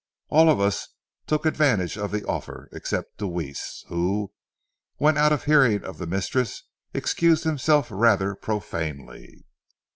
[0.29, 0.87] All of us
[1.27, 4.33] took advantage of the offer, except Deweese, who,
[4.97, 9.45] when out of hearing of the mistress, excused himself rather profanely.